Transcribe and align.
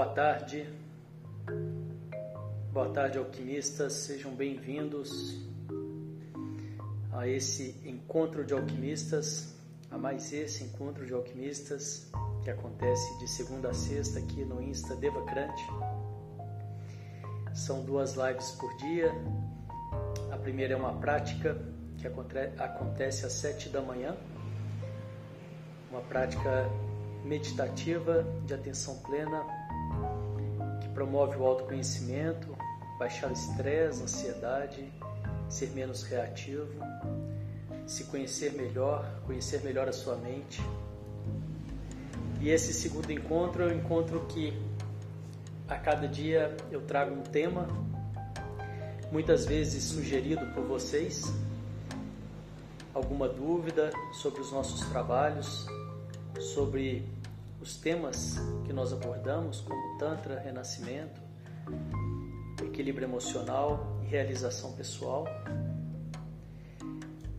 Boa 0.00 0.14
tarde, 0.14 0.66
boa 2.72 2.88
tarde, 2.88 3.18
alquimistas, 3.18 3.92
sejam 3.92 4.34
bem-vindos 4.34 5.46
a 7.12 7.28
esse 7.28 7.78
encontro 7.84 8.42
de 8.42 8.54
alquimistas, 8.54 9.54
a 9.90 9.98
mais 9.98 10.32
esse 10.32 10.64
encontro 10.64 11.04
de 11.04 11.12
alquimistas 11.12 12.10
que 12.42 12.48
acontece 12.48 13.18
de 13.18 13.28
segunda 13.28 13.68
a 13.68 13.74
sexta 13.74 14.20
aqui 14.20 14.42
no 14.42 14.62
Insta 14.62 14.96
Devacrante. 14.96 15.66
São 17.52 17.84
duas 17.84 18.14
lives 18.14 18.52
por 18.52 18.74
dia. 18.78 19.12
A 20.32 20.38
primeira 20.38 20.72
é 20.72 20.76
uma 20.78 20.94
prática 20.94 21.60
que 21.98 22.06
acontece 22.06 23.26
às 23.26 23.34
sete 23.34 23.68
da 23.68 23.82
manhã, 23.82 24.16
uma 25.90 26.00
prática 26.00 26.70
meditativa 27.22 28.24
de 28.46 28.54
atenção 28.54 28.96
plena 29.00 29.59
promove 30.94 31.36
o 31.36 31.44
autoconhecimento, 31.44 32.56
baixar 32.98 33.30
o 33.30 33.32
estresse, 33.32 34.02
ansiedade, 34.02 34.92
ser 35.48 35.70
menos 35.70 36.02
reativo, 36.02 36.68
se 37.86 38.04
conhecer 38.04 38.52
melhor, 38.52 39.04
conhecer 39.26 39.62
melhor 39.62 39.88
a 39.88 39.92
sua 39.92 40.16
mente. 40.16 40.62
E 42.40 42.50
esse 42.50 42.72
segundo 42.72 43.10
encontro 43.10 43.62
é 43.62 43.66
um 43.66 43.76
encontro 43.76 44.20
que 44.26 44.56
a 45.68 45.76
cada 45.76 46.08
dia 46.08 46.56
eu 46.70 46.80
trago 46.82 47.14
um 47.14 47.22
tema, 47.22 47.68
muitas 49.12 49.44
vezes 49.44 49.84
sugerido 49.84 50.46
por 50.54 50.64
vocês, 50.64 51.32
alguma 52.94 53.28
dúvida 53.28 53.90
sobre 54.12 54.40
os 54.40 54.52
nossos 54.52 54.80
trabalhos, 54.88 55.66
sobre 56.38 57.04
os 57.60 57.76
temas 57.76 58.36
que 58.64 58.72
nós 58.72 58.92
abordamos, 58.92 59.60
como 59.60 59.98
Tantra, 59.98 60.40
Renascimento, 60.40 61.20
equilíbrio 62.64 63.06
emocional 63.06 64.00
e 64.02 64.06
realização 64.06 64.72
pessoal. 64.72 65.26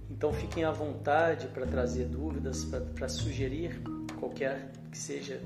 Então 0.09 0.31
fiquem 0.31 0.63
à 0.63 0.71
vontade 0.71 1.47
para 1.47 1.65
trazer 1.65 2.05
dúvidas, 2.05 2.65
para 2.95 3.09
sugerir 3.09 3.81
qualquer 4.19 4.71
que 4.91 4.97
seja 4.97 5.41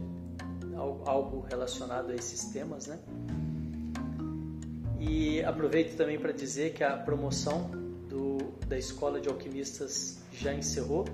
algo 1.06 1.46
relacionado 1.50 2.12
a 2.12 2.16
esses 2.16 2.46
temas, 2.52 2.88
né? 2.88 3.00
E 5.00 5.42
aproveito 5.44 5.96
também 5.96 6.20
para 6.20 6.34
dizer 6.34 6.74
que 6.74 6.84
a 6.84 6.98
promoção 6.98 7.70
do, 8.10 8.38
da 8.68 8.78
Escola 8.78 9.22
de 9.22 9.30
Alquimistas 9.30 10.20
já 10.34 10.54
encerrou 10.54 11.06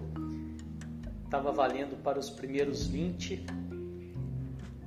estava 1.31 1.49
valendo 1.49 1.95
para 2.03 2.19
os 2.19 2.29
primeiros 2.29 2.85
20 2.87 3.45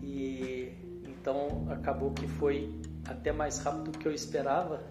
e 0.02 0.74
então 1.06 1.66
acabou 1.70 2.10
que 2.10 2.28
foi 2.28 2.70
até 3.06 3.32
mais 3.32 3.60
rápido 3.60 3.92
do 3.92 3.98
que 3.98 4.06
eu 4.06 4.12
esperava, 4.12 4.82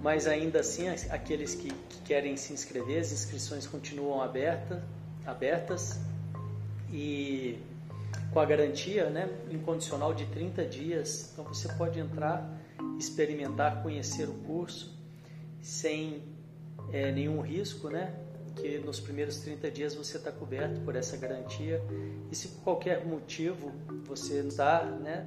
mas 0.00 0.26
ainda 0.26 0.60
assim 0.60 0.88
aqueles 1.10 1.54
que, 1.54 1.68
que 1.68 2.00
querem 2.06 2.34
se 2.38 2.54
inscrever, 2.54 2.98
as 2.98 3.12
inscrições 3.12 3.66
continuam 3.66 4.22
aberta, 4.22 4.82
abertas. 5.26 6.00
E 6.90 7.58
com 8.32 8.40
a 8.40 8.46
garantia 8.46 9.10
né, 9.10 9.28
incondicional 9.50 10.14
de 10.14 10.24
30 10.26 10.64
dias, 10.64 11.30
então 11.30 11.44
você 11.44 11.68
pode 11.74 12.00
entrar, 12.00 12.50
experimentar, 12.98 13.82
conhecer 13.82 14.30
o 14.30 14.34
curso 14.46 14.96
sem 15.60 16.22
é, 16.90 17.12
nenhum 17.12 17.42
risco, 17.42 17.90
né? 17.90 18.23
Que 18.56 18.78
nos 18.78 19.00
primeiros 19.00 19.38
30 19.38 19.70
dias 19.70 19.94
você 19.94 20.16
está 20.16 20.30
coberto 20.30 20.80
por 20.80 20.96
essa 20.96 21.16
garantia 21.16 21.82
e 22.30 22.34
se 22.34 22.48
por 22.48 22.62
qualquer 22.62 23.04
motivo 23.04 23.72
você 24.06 24.40
está, 24.40 24.84
né, 24.84 25.26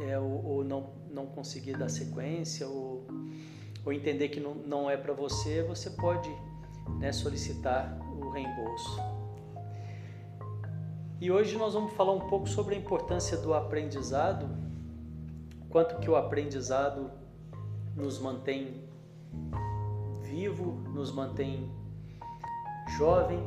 é, 0.00 0.18
ou, 0.18 0.44
ou, 0.44 0.64
não, 0.64 0.90
não 1.10 1.26
conseguir 1.26 1.76
dar 1.76 1.88
sequência 1.88 2.66
ou, 2.66 3.06
ou 3.84 3.92
entender 3.92 4.28
que 4.28 4.40
não, 4.40 4.54
não 4.54 4.90
é 4.90 4.96
para 4.96 5.12
você, 5.12 5.62
você 5.62 5.90
pode 5.90 6.30
né, 6.98 7.12
solicitar 7.12 7.98
o 8.20 8.30
reembolso. 8.30 8.98
E 11.20 11.30
hoje 11.30 11.56
nós 11.58 11.74
vamos 11.74 11.92
falar 11.92 12.12
um 12.12 12.28
pouco 12.28 12.48
sobre 12.48 12.74
a 12.74 12.78
importância 12.78 13.36
do 13.36 13.52
aprendizado, 13.52 14.48
quanto 15.68 16.00
que 16.00 16.08
o 16.08 16.16
aprendizado 16.16 17.10
nos 17.94 18.18
mantém 18.18 18.82
vivo, 20.22 20.72
nos 20.94 21.12
mantém 21.12 21.70
jovem, 22.96 23.40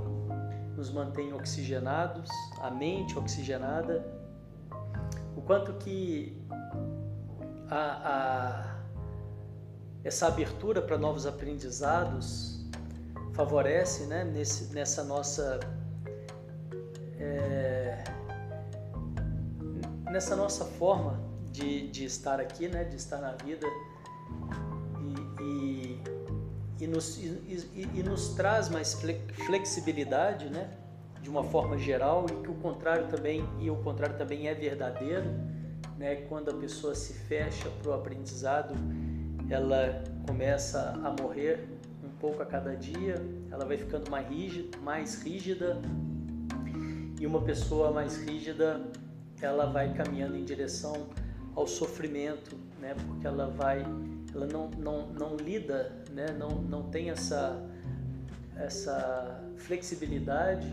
nos 0.76 0.92
mantém 0.92 1.34
oxigenados, 1.34 2.30
a 2.60 2.72
mente 2.72 3.18
oxigenada, 3.18 4.06
o 5.36 5.42
quanto 5.42 5.74
que 5.74 6.42
a, 7.70 7.76
a, 7.76 8.80
essa 10.04 10.28
abertura 10.28 10.82
para 10.82 10.98
novos 10.98 11.26
aprendizados 11.26 12.66
favorece 13.34 14.06
né, 14.06 14.24
nesse, 14.24 14.74
nessa 14.74 15.04
nossa 15.04 15.60
é, 17.18 18.04
nessa 20.12 20.36
nossa 20.36 20.66
forma 20.66 21.20
de, 21.52 21.90
de 21.90 22.06
estar 22.06 22.40
aqui, 22.40 22.68
né, 22.68 22.84
de 22.84 22.96
estar 22.96 23.18
na 23.18 23.32
vida 23.32 23.66
e 26.84 26.88
nos, 26.88 27.18
e, 27.18 27.70
e, 27.76 27.90
e 28.00 28.04
nos 28.04 28.30
traz 28.30 28.68
mais 28.70 29.02
flexibilidade, 29.46 30.50
né? 30.50 30.70
de 31.22 31.30
uma 31.30 31.44
forma 31.44 31.78
geral 31.78 32.26
e 32.30 32.44
que 32.44 32.52
o 32.52 32.56
contrário 32.56 33.08
também 33.08 33.48
e 33.62 33.70
o 33.70 33.78
contrário 33.78 34.18
também 34.18 34.50
é 34.50 34.54
verdadeiro, 34.54 35.30
né? 35.98 36.18
Quando 36.28 36.52
a 36.52 36.54
pessoa 36.54 36.94
se 36.94 37.14
fecha 37.14 37.70
para 37.82 37.92
o 37.92 37.94
aprendizado, 37.94 38.76
ela 39.50 40.04
começa 40.28 41.00
a 41.02 41.24
morrer 41.24 41.66
um 42.04 42.10
pouco 42.20 42.44
a 42.44 42.46
cada 42.46 42.76
dia, 42.76 43.16
ela 43.50 43.64
vai 43.64 43.78
ficando 43.78 44.12
mais 44.12 44.28
rígida, 44.28 44.78
mais 44.80 45.22
rígida 45.22 45.78
e 47.18 47.26
uma 47.26 47.42
pessoa 47.42 47.90
mais 47.90 48.18
rígida, 48.18 48.82
ela 49.42 49.66
vai 49.68 49.94
caminhando 49.94 50.36
em 50.36 50.44
direção 50.44 51.08
ao 51.56 51.66
sofrimento, 51.66 52.58
né? 52.82 52.94
Porque 53.08 53.26
ela 53.26 53.48
vai 53.48 53.86
ela 54.36 54.48
não, 54.48 54.70
não, 54.72 55.08
não 55.08 55.36
lida, 55.38 56.03
né? 56.14 56.28
não, 56.38 56.50
não 56.50 56.84
tem 56.84 57.10
essa, 57.10 57.62
essa 58.56 59.44
flexibilidade, 59.58 60.70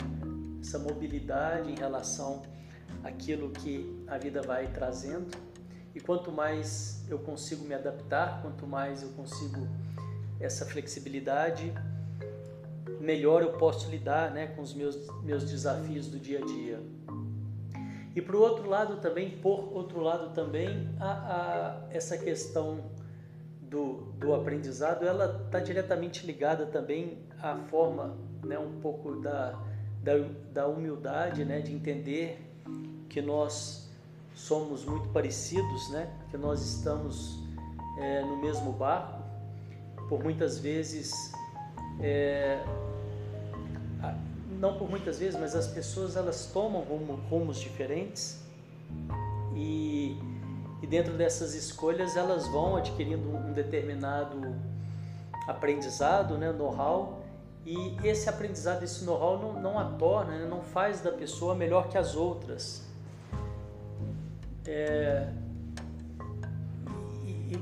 essa 0.61 0.79
mobilidade 0.79 1.71
em 1.71 1.75
relação 1.75 2.43
àquilo 3.03 3.51
que 3.51 4.05
a 4.07 4.19
vida 4.19 4.43
vai 4.43 4.69
trazendo. 4.69 5.31
E 5.95 6.01
quanto 6.01 6.31
mais 6.31 7.05
eu 7.09 7.19
consigo 7.19 7.65
me 7.65 7.75
adaptar, 7.75 8.43
quanto 8.43 8.67
mais 8.67 9.03
eu 9.03 9.09
consigo 9.11 9.67
essa 10.39 10.65
flexibilidade, 10.65 11.73
melhor 13.01 13.43
eu 13.43 13.53
posso 13.55 13.91
lidar 13.91 14.31
né, 14.31 14.49
com 14.49 14.63
os 14.63 14.75
meus, 14.75 14.97
meus 15.23 15.45
desafios 15.45 16.07
do 16.07 16.19
dia 16.19 16.39
a 16.39 16.47
dia. 16.47 16.81
E 18.15 18.21
por 18.21 18.35
outro 18.35 18.69
lado 18.69 18.97
também, 18.97 19.31
por 19.39 19.73
outro 19.73 20.01
lado 20.01 20.35
também, 20.35 20.89
a, 20.99 21.11
a 21.11 21.81
essa 21.91 22.19
questão 22.19 22.91
do, 23.71 24.03
do 24.19 24.35
aprendizado, 24.35 25.07
ela 25.07 25.43
está 25.47 25.61
diretamente 25.61 26.27
ligada 26.27 26.67
também 26.67 27.19
à 27.41 27.55
forma, 27.55 28.17
né, 28.45 28.59
um 28.59 28.81
pouco 28.81 29.21
da, 29.21 29.57
da, 30.03 30.13
da 30.53 30.67
humildade, 30.67 31.45
né, 31.45 31.61
de 31.61 31.73
entender 31.73 32.45
que 33.09 33.23
nós 33.23 33.89
somos 34.35 34.85
muito 34.85 35.09
parecidos, 35.11 35.89
né, 35.91 36.13
que 36.31 36.37
nós 36.37 36.61
estamos 36.63 37.39
é, 37.99 38.23
no 38.23 38.37
mesmo 38.39 38.73
barco. 38.73 39.21
Por 40.09 40.21
muitas 40.21 40.59
vezes, 40.59 41.33
é, 42.01 42.65
não 44.59 44.77
por 44.77 44.91
muitas 44.91 45.21
vezes, 45.21 45.39
mas 45.39 45.55
as 45.55 45.69
pessoas 45.69 46.17
elas 46.17 46.47
tomam 46.53 46.83
rumo, 46.83 47.15
rumos 47.31 47.61
diferentes 47.61 48.43
e 49.55 50.19
e 50.83 50.87
dentro 50.87 51.17
dessas 51.17 51.55
escolhas 51.55 52.17
elas 52.17 52.47
vão 52.49 52.77
adquirindo 52.77 53.29
um 53.29 53.53
determinado 53.53 54.55
aprendizado, 55.47 56.39
né, 56.39 56.53
know-how, 56.53 57.21
e 57.65 57.97
esse 58.05 58.29
aprendizado, 58.29 58.83
esse 58.83 59.05
know-how 59.05 59.39
não, 59.39 59.61
não 59.61 59.79
a 59.79 59.85
torna, 59.85 60.39
né, 60.39 60.47
não 60.49 60.63
faz 60.63 61.01
da 61.01 61.13
pessoa 61.13 61.55
melhor 61.55 61.89
que 61.89 61.99
as 61.99 62.15
outras. 62.15 62.89
É, 64.67 65.29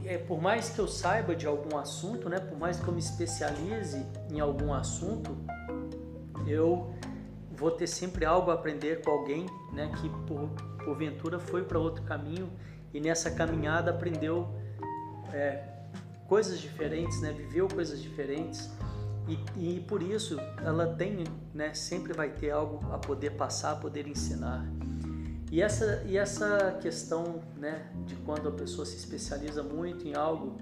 é, 0.05 0.19
por 0.19 0.41
mais 0.41 0.69
que 0.71 0.79
eu 0.79 0.87
saiba 0.87 1.35
de 1.35 1.47
algum 1.47 1.77
assunto, 1.79 2.29
né, 2.29 2.39
por 2.39 2.59
mais 2.59 2.79
que 2.79 2.87
eu 2.87 2.93
me 2.93 3.01
especialize 3.01 4.05
em 4.31 4.39
algum 4.39 4.73
assunto, 4.73 5.37
eu 6.47 6.95
vou 7.51 7.71
ter 7.71 7.87
sempre 7.87 8.25
algo 8.25 8.51
a 8.51 8.55
aprender 8.55 9.03
com 9.03 9.11
alguém 9.11 9.47
né, 9.73 9.91
que 10.01 10.09
por, 10.27 10.49
porventura 10.85 11.39
foi 11.39 11.65
para 11.65 11.79
outro 11.79 12.03
caminho 12.05 12.49
e 12.93 13.01
nessa 13.01 13.31
caminhada 13.31 13.91
aprendeu 13.91 14.49
é, 15.33 15.63
coisas 16.27 16.61
diferentes, 16.61 17.21
né? 17.21 17.33
viveu 17.33 17.69
coisas 17.69 18.01
diferentes 18.01 18.71
e, 19.29 19.39
e 19.57 19.81
por 19.81 20.03
isso 20.03 20.39
ela 20.65 20.95
tem, 20.95 21.25
né? 21.55 21.75
sempre 21.75 22.13
vai 22.13 22.31
ter 22.31 22.51
algo 22.51 22.81
a 22.93 22.99
poder 22.99 23.31
passar, 23.31 23.73
a 23.73 23.77
poder 23.77 24.07
ensinar. 24.07 24.67
E 25.51 25.63
essa, 25.63 26.05
e 26.07 26.17
essa 26.17 26.79
questão 26.81 27.41
né, 27.57 27.87
de 28.07 28.15
quando 28.17 28.49
a 28.49 28.53
pessoa 28.53 28.85
se 28.85 28.97
especializa 28.97 29.63
muito 29.63 30.07
em 30.07 30.15
algo 30.15 30.59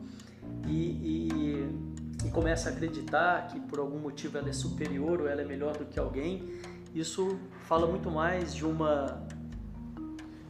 e, 0.67 0.71
e, 0.71 2.27
e, 2.27 2.31
começa 2.31 2.69
a 2.69 2.73
acreditar 2.73 3.49
que 3.49 3.59
por 3.59 3.81
algum 3.81 3.99
motivo 3.99 4.39
ela 4.39 4.49
é 4.49 4.53
superior 4.53 5.21
ou 5.23 5.29
ela 5.29 5.43
é 5.43 5.45
melhor 5.45 5.77
do 5.77 5.87
que 5.87 5.99
alguém, 5.99 6.61
isso 6.95 7.37
fala 7.65 7.87
muito 7.87 8.11
mais 8.11 8.55
de 8.55 8.65
uma, 8.65 9.27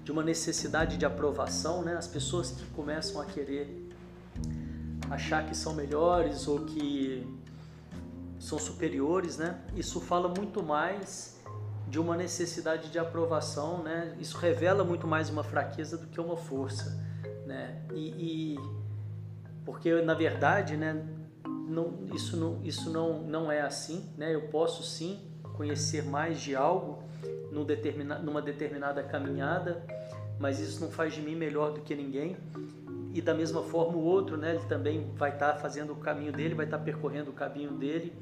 de 0.06 0.12
uma 0.12 0.22
necessidade 0.22 0.96
de 0.96 1.04
aprovação. 1.04 1.82
Né? 1.82 1.96
As 1.96 2.06
pessoas 2.06 2.52
que 2.52 2.64
começam 2.66 3.20
a 3.20 3.26
querer 3.26 3.90
achar 5.10 5.44
que 5.44 5.56
são 5.56 5.74
melhores 5.74 6.46
ou 6.46 6.64
que 6.64 7.26
são 8.38 8.56
superiores, 8.56 9.36
né? 9.36 9.60
isso 9.74 10.00
fala 10.00 10.28
muito 10.28 10.62
mais 10.62 11.42
de 11.88 11.98
uma 11.98 12.16
necessidade 12.16 12.88
de 12.88 12.98
aprovação, 12.98 13.82
né? 13.82 14.16
Isso 14.18 14.36
revela 14.38 14.82
muito 14.82 15.06
mais 15.06 15.30
uma 15.30 15.44
fraqueza 15.44 15.96
do 15.96 16.08
que 16.08 16.20
uma 16.20 16.36
força, 16.36 17.00
né? 17.46 17.80
E, 17.94 18.56
e 18.56 18.58
porque 19.64 20.02
na 20.02 20.12
verdade, 20.12 20.76
né? 20.76 21.06
Não, 21.46 22.04
isso 22.12 22.36
não, 22.36 22.60
isso 22.64 22.90
não, 22.90 23.22
não 23.22 23.52
é 23.52 23.60
assim, 23.60 24.12
né? 24.18 24.34
Eu 24.34 24.48
posso 24.48 24.82
sim 24.82 25.30
conhecer 25.54 26.04
mais 26.04 26.40
de 26.40 26.56
algo 26.56 27.05
num 27.50 27.64
determina, 27.64 28.18
numa 28.18 28.42
determinada 28.42 29.02
caminhada, 29.02 29.84
mas 30.38 30.60
isso 30.60 30.80
não 30.80 30.90
faz 30.90 31.14
de 31.14 31.20
mim 31.20 31.34
melhor 31.34 31.72
do 31.72 31.80
que 31.80 31.94
ninguém. 31.94 32.36
E 33.14 33.22
da 33.22 33.34
mesma 33.34 33.62
forma 33.62 33.96
o 33.96 34.04
outro, 34.04 34.36
né? 34.36 34.56
Ele 34.56 34.64
também 34.66 35.10
vai 35.14 35.32
estar 35.32 35.52
tá 35.52 35.58
fazendo 35.58 35.92
o 35.92 35.96
caminho 35.96 36.32
dele, 36.32 36.54
vai 36.54 36.66
estar 36.66 36.78
tá 36.78 36.84
percorrendo 36.84 37.30
o 37.30 37.32
caminho 37.32 37.72
dele, 37.72 38.12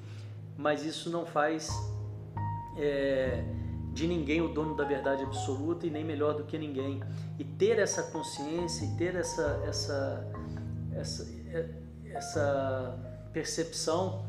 mas 0.57 0.85
isso 0.85 1.11
não 1.11 1.27
faz 1.27 1.69
é, 2.79 3.43
de 3.93 4.07
ninguém 4.07 4.41
o 4.41 4.49
dono 4.49 4.77
da 4.77 4.85
verdade 4.85 5.25
absoluta 5.25 5.87
e 5.87 5.91
nem 5.91 6.05
melhor 6.05 6.35
do 6.35 6.45
que 6.45 6.57
ninguém. 6.57 7.03
E 7.39 7.45
ter 7.45 7.79
essa 7.79 8.05
consciência 8.05 8.85
e 8.85 8.97
ter 8.97 9.17
essa, 9.17 9.63
essa, 9.67 10.31
essa, 10.95 11.27
essa 12.07 13.29
percepção 13.33 14.25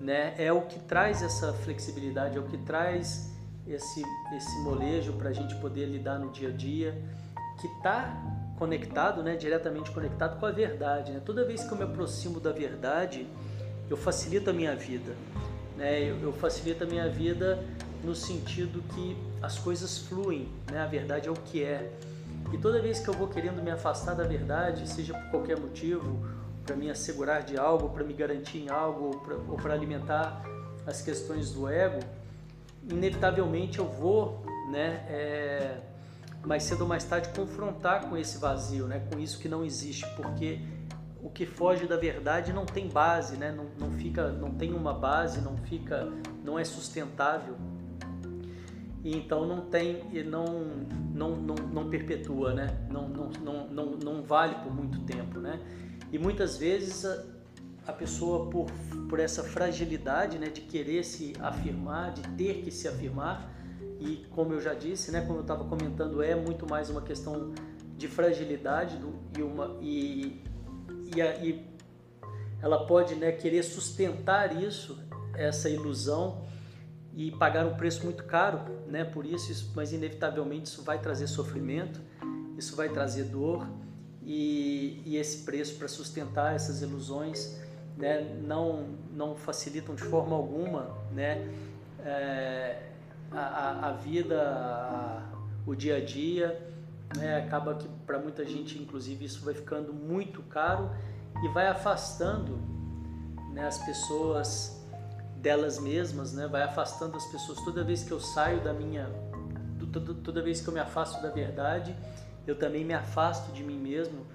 né, 0.00 0.34
é 0.38 0.52
o 0.52 0.62
que 0.62 0.78
traz 0.80 1.22
essa 1.22 1.52
flexibilidade, 1.52 2.36
é 2.36 2.40
o 2.40 2.44
que 2.44 2.58
traz 2.58 3.35
esse, 3.66 4.02
esse 4.36 4.58
molejo 4.60 5.12
para 5.14 5.30
a 5.30 5.32
gente 5.32 5.54
poder 5.56 5.86
lidar 5.86 6.18
no 6.18 6.30
dia 6.30 6.48
a 6.48 6.52
dia, 6.52 7.00
que 7.60 7.66
está 7.66 8.22
conectado, 8.58 9.22
né, 9.22 9.36
diretamente 9.36 9.90
conectado 9.90 10.38
com 10.38 10.46
a 10.46 10.50
verdade. 10.50 11.12
Né? 11.12 11.20
Toda 11.24 11.44
vez 11.44 11.64
que 11.64 11.72
eu 11.72 11.76
me 11.76 11.84
aproximo 11.84 12.38
da 12.40 12.52
verdade, 12.52 13.26
eu 13.88 13.96
facilito 13.96 14.50
a 14.50 14.52
minha 14.52 14.74
vida 14.74 15.14
né? 15.76 16.02
Eu, 16.02 16.20
eu 16.20 16.32
facilito 16.32 16.84
a 16.84 16.86
minha 16.86 17.08
vida 17.08 17.62
no 18.02 18.14
sentido 18.14 18.82
que 18.94 19.16
as 19.42 19.58
coisas 19.58 19.98
fluem, 19.98 20.48
né? 20.70 20.80
A 20.80 20.86
verdade 20.86 21.28
é 21.28 21.30
o 21.30 21.34
que 21.34 21.62
é. 21.62 21.92
E 22.52 22.58
toda 22.58 22.80
vez 22.80 23.00
que 23.00 23.08
eu 23.08 23.14
vou 23.14 23.28
querendo 23.28 23.62
me 23.62 23.70
afastar 23.70 24.14
da 24.14 24.24
verdade, 24.24 24.88
seja 24.88 25.14
por 25.14 25.30
qualquer 25.30 25.58
motivo, 25.58 26.26
para 26.64 26.74
me 26.76 26.90
assegurar 26.90 27.42
de 27.42 27.56
algo, 27.56 27.90
para 27.90 28.04
me 28.04 28.12
garantir 28.12 28.58
em 28.58 28.70
algo, 28.70 29.22
ou 29.48 29.56
para 29.56 29.74
alimentar 29.74 30.42
as 30.86 31.02
questões 31.02 31.52
do 31.52 31.68
ego, 31.68 32.00
inevitavelmente 32.90 33.78
eu 33.78 33.86
vou, 33.86 34.44
né, 34.70 35.04
é, 35.08 35.80
mais 36.44 36.62
cedo 36.62 36.82
ou 36.82 36.88
mais 36.88 37.04
tarde 37.04 37.28
confrontar 37.30 38.08
com 38.08 38.16
esse 38.16 38.38
vazio, 38.38 38.86
né, 38.86 39.06
com 39.10 39.18
isso 39.18 39.38
que 39.38 39.48
não 39.48 39.64
existe, 39.64 40.06
porque 40.16 40.60
o 41.26 41.28
que 41.28 41.44
foge 41.44 41.88
da 41.88 41.96
verdade 41.96 42.52
não 42.52 42.64
tem 42.64 42.88
base, 42.88 43.36
né? 43.36 43.50
não, 43.50 43.66
não, 43.80 43.90
fica, 43.98 44.30
não 44.30 44.52
tem 44.52 44.72
uma 44.72 44.94
base, 44.94 45.40
não 45.40 45.56
fica, 45.56 46.08
não 46.44 46.56
é 46.56 46.62
sustentável. 46.62 47.56
E 49.02 49.16
então 49.16 49.44
não 49.44 49.62
tem, 49.62 50.04
não, 50.24 50.44
não, 51.12 51.30
não, 51.34 51.54
não 51.72 51.90
perpetua, 51.90 52.54
né? 52.54 52.86
não, 52.88 53.08
não, 53.08 53.30
não, 53.42 53.66
não, 53.66 53.86
não 53.96 54.22
vale 54.22 54.54
por 54.62 54.72
muito 54.72 55.00
tempo. 55.00 55.40
Né? 55.40 55.58
E 56.12 56.18
muitas 56.18 56.58
vezes 56.58 57.04
a, 57.86 57.90
a 57.90 57.92
pessoa, 57.92 58.50
por, 58.50 58.66
por 59.08 59.20
essa 59.20 59.42
fragilidade 59.42 60.38
né, 60.38 60.48
de 60.48 60.62
querer 60.62 61.04
se 61.04 61.34
afirmar, 61.40 62.12
de 62.12 62.22
ter 62.36 62.62
que 62.62 62.70
se 62.70 62.88
afirmar, 62.88 63.52
e 63.98 64.26
como 64.30 64.52
eu 64.52 64.60
já 64.60 64.74
disse, 64.74 65.10
né, 65.10 65.20
como 65.22 65.38
eu 65.38 65.42
estava 65.42 65.64
comentando, 65.64 66.22
é 66.22 66.34
muito 66.34 66.68
mais 66.68 66.90
uma 66.90 67.00
questão 67.00 67.52
de 67.96 68.08
fragilidade 68.08 68.96
do, 68.98 69.14
e, 69.36 69.42
uma, 69.42 69.78
e, 69.80 70.42
e, 71.14 71.20
e 71.42 71.66
ela 72.60 72.86
pode 72.86 73.14
né, 73.14 73.32
querer 73.32 73.62
sustentar 73.62 74.62
isso, 74.62 74.98
essa 75.34 75.68
ilusão, 75.68 76.44
e 77.14 77.30
pagar 77.30 77.64
um 77.64 77.76
preço 77.76 78.04
muito 78.04 78.24
caro 78.24 78.60
né, 78.88 79.02
por 79.02 79.24
isso, 79.24 79.50
isso, 79.50 79.72
mas 79.74 79.90
inevitavelmente 79.90 80.68
isso 80.68 80.82
vai 80.82 80.98
trazer 80.98 81.26
sofrimento, 81.26 81.98
isso 82.58 82.76
vai 82.76 82.90
trazer 82.90 83.24
dor, 83.24 83.66
e, 84.22 85.02
e 85.06 85.16
esse 85.16 85.44
preço 85.44 85.76
para 85.76 85.88
sustentar 85.88 86.54
essas 86.54 86.82
ilusões 86.82 87.58
né, 87.96 88.20
não, 88.42 88.88
não 89.12 89.34
facilitam 89.34 89.94
de 89.94 90.02
forma 90.02 90.36
alguma 90.36 90.94
né, 91.12 91.48
é, 92.04 92.82
a, 93.32 93.88
a, 93.88 93.92
vida, 93.92 94.42
a, 94.42 95.22
o 95.66 95.74
dia 95.74 95.96
a 95.96 96.04
dia 96.04 96.66
é, 97.20 97.36
acaba 97.36 97.74
que 97.74 97.88
para 98.06 98.18
muita 98.18 98.44
gente, 98.44 98.78
inclusive, 98.78 99.24
isso 99.24 99.44
vai 99.44 99.54
ficando 99.54 99.92
muito 99.92 100.42
caro 100.42 100.90
e 101.42 101.48
vai 101.48 101.66
afastando 101.68 102.58
né, 103.52 103.66
as 103.66 103.78
pessoas 103.78 104.84
delas 105.36 105.78
mesmas, 105.78 106.32
né, 106.32 106.46
vai 106.46 106.62
afastando 106.62 107.16
as 107.16 107.24
pessoas. 107.26 107.58
Toda 107.64 107.82
vez 107.82 108.02
que 108.02 108.12
eu 108.12 108.20
saio 108.20 108.60
da 108.62 108.72
minha, 108.72 109.08
toda, 109.92 110.14
toda 110.14 110.42
vez 110.42 110.60
que 110.60 110.68
eu 110.68 110.74
me 110.74 110.80
afasto 110.80 111.22
da 111.22 111.30
verdade, 111.30 111.96
eu 112.46 112.56
também 112.58 112.84
me 112.84 112.94
afasto 112.94 113.52
de 113.52 113.62
mim 113.62 113.78
mesmo 113.78 114.26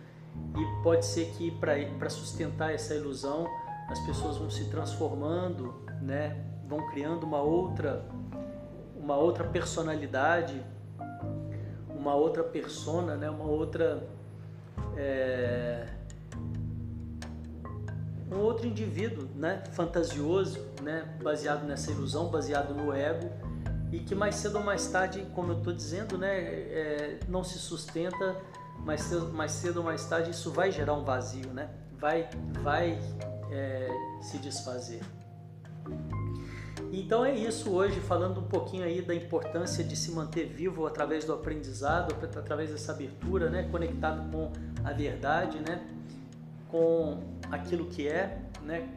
e 0.57 0.83
pode 0.83 1.05
ser 1.05 1.27
que 1.37 1.51
para 1.51 2.09
sustentar 2.09 2.73
essa 2.73 2.93
ilusão 2.93 3.47
as 3.89 3.99
pessoas 4.05 4.37
vão 4.37 4.49
se 4.49 4.69
transformando, 4.69 5.73
né, 6.01 6.43
vão 6.67 6.87
criando 6.89 7.23
uma 7.23 7.41
outra 7.41 8.05
uma 8.95 9.15
outra 9.15 9.43
personalidade 9.43 10.63
uma 12.01 12.15
outra 12.15 12.43
persona, 12.43 13.15
né? 13.15 13.29
uma 13.29 13.45
outra. 13.45 14.03
É, 14.97 15.85
um 18.31 18.39
outro 18.39 18.65
indivíduo 18.65 19.27
né? 19.35 19.63
fantasioso, 19.71 20.59
né? 20.81 21.15
baseado 21.21 21.65
nessa 21.65 21.91
ilusão, 21.91 22.29
baseado 22.29 22.73
no 22.73 22.93
ego, 22.93 23.29
e 23.91 23.99
que 23.99 24.15
mais 24.15 24.35
cedo 24.35 24.57
ou 24.57 24.63
mais 24.63 24.87
tarde, 24.87 25.25
como 25.35 25.51
eu 25.51 25.57
estou 25.57 25.73
dizendo, 25.73 26.17
né? 26.17 26.33
É, 26.33 27.19
não 27.27 27.43
se 27.43 27.59
sustenta, 27.59 28.35
mais 28.85 29.01
cedo, 29.01 29.33
mais 29.33 29.51
cedo 29.51 29.77
ou 29.77 29.83
mais 29.83 30.05
tarde 30.05 30.31
isso 30.31 30.51
vai 30.51 30.71
gerar 30.71 30.93
um 30.93 31.03
vazio, 31.03 31.53
né? 31.53 31.69
vai, 32.01 32.27
vai 32.63 32.99
é, 33.51 33.89
se 34.21 34.39
desfazer. 34.39 35.01
Então 36.91 37.23
é 37.23 37.33
isso 37.33 37.69
hoje, 37.71 37.99
falando 38.01 38.41
um 38.41 38.47
pouquinho 38.47 38.83
aí 38.83 39.01
da 39.01 39.13
importância 39.15 39.83
de 39.83 39.95
se 39.95 40.11
manter 40.11 40.47
vivo 40.47 40.85
através 40.87 41.23
do 41.23 41.31
aprendizado, 41.31 42.13
através 42.37 42.71
dessa 42.71 42.91
abertura, 42.91 43.49
né, 43.49 43.69
conectado 43.71 44.29
com 44.29 44.51
a 44.83 44.91
verdade, 44.91 45.59
né, 45.59 45.87
com 46.67 47.23
aquilo 47.49 47.85
que 47.85 48.07
é, 48.07 48.41
né, 48.63 48.89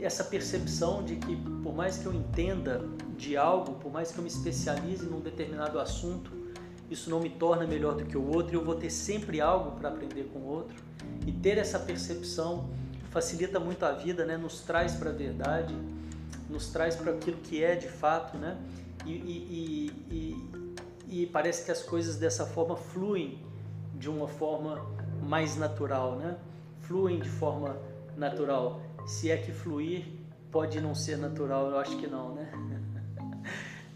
essa 0.00 0.24
percepção 0.24 1.04
de 1.04 1.16
que 1.16 1.36
por 1.62 1.72
mais 1.72 1.98
que 1.98 2.06
eu 2.06 2.12
entenda 2.12 2.84
de 3.16 3.36
algo, 3.36 3.74
por 3.74 3.92
mais 3.92 4.10
que 4.10 4.18
eu 4.18 4.22
me 4.22 4.28
especialize 4.28 5.06
num 5.06 5.20
determinado 5.20 5.78
assunto, 5.78 6.32
isso 6.94 7.10
não 7.10 7.20
me 7.20 7.30
torna 7.30 7.66
melhor 7.66 7.94
do 7.94 8.04
que 8.04 8.16
o 8.16 8.26
outro 8.34 8.56
eu 8.56 8.64
vou 8.64 8.74
ter 8.74 8.90
sempre 8.90 9.40
algo 9.40 9.78
para 9.78 9.90
aprender 9.90 10.30
com 10.32 10.38
o 10.40 10.46
outro. 10.46 10.82
E 11.26 11.32
ter 11.32 11.58
essa 11.58 11.78
percepção 11.78 12.70
facilita 13.10 13.60
muito 13.60 13.84
a 13.84 13.92
vida, 13.92 14.24
né, 14.24 14.36
nos 14.36 14.60
traz 14.60 14.94
para 14.94 15.10
a 15.10 15.12
verdade 15.12 15.74
nos 16.48 16.68
traz 16.68 16.96
para 16.96 17.12
aquilo 17.12 17.38
que 17.38 17.62
é 17.62 17.74
de 17.74 17.88
fato, 17.88 18.36
né? 18.36 18.56
E, 19.04 19.12
e, 19.12 19.92
e, 20.10 21.22
e, 21.22 21.26
parece 21.26 21.64
que 21.64 21.70
as 21.70 21.82
coisas 21.82 22.16
dessa 22.16 22.46
forma 22.46 22.76
fluem 22.76 23.38
de 23.94 24.08
uma 24.08 24.26
forma 24.26 24.84
mais 25.22 25.56
natural, 25.56 26.16
né? 26.16 26.36
Fluem 26.82 27.20
de 27.20 27.28
forma 27.28 27.76
natural. 28.16 28.80
Se 29.06 29.30
é 29.30 29.36
que 29.36 29.52
fluir 29.52 30.06
pode 30.50 30.80
não 30.80 30.94
ser 30.94 31.18
natural, 31.18 31.70
eu 31.70 31.78
acho 31.78 31.96
que 31.98 32.06
não, 32.06 32.34
né? 32.34 32.50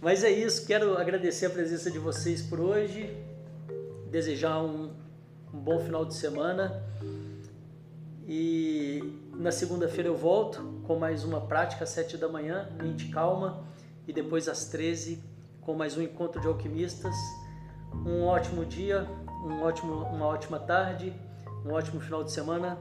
Mas 0.01 0.23
é 0.23 0.31
isso, 0.31 0.65
quero 0.65 0.97
agradecer 0.97 1.47
a 1.47 1.51
presença 1.51 1.91
de 1.91 1.99
vocês 1.99 2.41
por 2.41 2.61
hoje, 2.61 3.13
desejar 4.09 4.63
um, 4.63 4.93
um 5.53 5.59
bom 5.59 5.81
final 5.81 6.05
de 6.05 6.15
semana 6.15 6.85
e 8.25 9.03
na 9.35 9.51
segunda-feira 9.51 10.09
eu 10.09 10.17
volto 10.17 10.63
com 10.87 10.97
mais 10.97 11.25
uma 11.25 11.41
prática 11.41 11.83
às 11.83 11.91
7 11.91 12.17
da 12.17 12.29
manhã, 12.29 12.69
mente 12.81 13.09
calma, 13.09 13.65
e 14.07 14.13
depois 14.13 14.49
às 14.49 14.67
13 14.67 15.21
com 15.63 15.75
mais 15.75 15.97
um 15.97 16.03
encontro 16.03 16.41
de 16.41 16.47
alquimistas. 16.47 17.17
Um 17.93 18.23
ótimo 18.23 18.65
dia, 18.65 19.05
um 19.45 19.63
ótimo, 19.63 20.05
uma 20.05 20.27
ótima 20.27 20.61
tarde, 20.61 21.13
um 21.67 21.73
ótimo 21.73 22.01
final 22.01 22.23
de 22.23 22.31
semana 22.31 22.79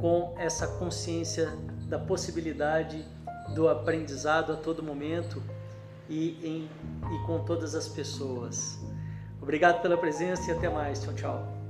com 0.00 0.34
essa 0.36 0.66
consciência 0.66 1.52
da 1.88 2.00
possibilidade 2.00 3.06
do 3.54 3.68
aprendizado 3.68 4.52
a 4.52 4.56
todo 4.56 4.82
momento 4.82 5.40
e, 6.12 6.38
em, 6.46 6.70
e 7.14 7.26
com 7.26 7.42
todas 7.44 7.74
as 7.74 7.88
pessoas. 7.88 8.78
Obrigado 9.40 9.80
pela 9.80 9.96
presença 9.96 10.50
e 10.50 10.54
até 10.54 10.68
mais. 10.68 11.02
Tchau, 11.02 11.14
tchau. 11.14 11.61